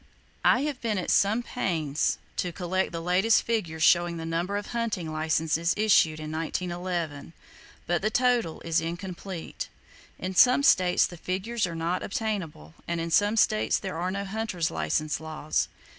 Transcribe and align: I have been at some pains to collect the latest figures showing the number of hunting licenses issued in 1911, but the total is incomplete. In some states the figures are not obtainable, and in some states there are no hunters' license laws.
I 0.43 0.61
have 0.61 0.81
been 0.81 0.97
at 0.97 1.11
some 1.11 1.43
pains 1.43 2.17
to 2.37 2.51
collect 2.51 2.91
the 2.91 3.03
latest 3.03 3.43
figures 3.43 3.83
showing 3.83 4.17
the 4.17 4.25
number 4.25 4.57
of 4.57 4.65
hunting 4.73 5.11
licenses 5.13 5.75
issued 5.77 6.19
in 6.19 6.31
1911, 6.31 7.33
but 7.85 8.01
the 8.01 8.09
total 8.09 8.61
is 8.61 8.81
incomplete. 8.81 9.69
In 10.17 10.33
some 10.33 10.63
states 10.63 11.05
the 11.05 11.17
figures 11.17 11.67
are 11.67 11.75
not 11.75 12.01
obtainable, 12.01 12.73
and 12.87 12.99
in 12.99 13.11
some 13.11 13.37
states 13.37 13.77
there 13.77 13.99
are 13.99 14.09
no 14.09 14.25
hunters' 14.25 14.71
license 14.71 15.19
laws. 15.19 15.67